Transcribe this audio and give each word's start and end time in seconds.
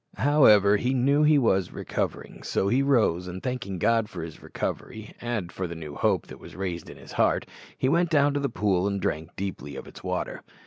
However, 0.17 0.77
he 0.77 0.95
knew 0.95 1.21
he 1.21 1.37
was 1.37 1.71
recovering, 1.71 2.41
so 2.41 2.67
he 2.69 2.81
rose, 2.81 3.27
and 3.27 3.43
thanking 3.43 3.77
God 3.77 4.09
for 4.09 4.23
his 4.23 4.41
recovery, 4.41 5.13
and 5.21 5.51
for 5.51 5.67
the 5.67 5.75
new 5.75 5.93
hope 5.93 6.25
that 6.25 6.39
was 6.39 6.55
raised 6.55 6.89
in 6.89 6.97
his 6.97 7.11
heart, 7.11 7.45
he 7.77 7.87
went 7.87 8.09
down 8.09 8.33
to 8.33 8.39
the 8.39 8.49
pool 8.49 8.87
and 8.87 8.99
drank 8.99 9.35
deeply 9.35 9.75
of 9.75 9.85
its 9.87 10.03
water. 10.03 10.41